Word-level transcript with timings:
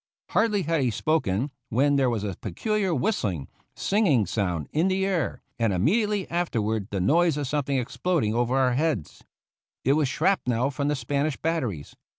Hardly 0.29 0.63
had 0.63 0.81
he 0.81 0.89
spoken 0.89 1.51
when 1.69 1.95
there 1.95 2.09
was 2.09 2.23
a 2.23 2.35
peculiar 2.35 2.91
whistling, 2.91 3.47
sing 3.75 4.07
ing 4.07 4.25
sound 4.25 4.67
in 4.71 4.87
the 4.87 5.05
air, 5.05 5.43
and 5.59 5.71
immediately 5.71 6.27
afterward 6.31 6.87
the 6.89 6.99
noise 6.99 7.37
of 7.37 7.45
something 7.45 7.77
exploding 7.77 8.33
over 8.33 8.57
our 8.57 8.73
heads. 8.73 9.23
It 9.85 9.93
was 9.93 10.07
shrapnel 10.07 10.71
from 10.71 10.87
the 10.87 10.95
Spanish 10.95 11.37
batteries. 11.37 11.93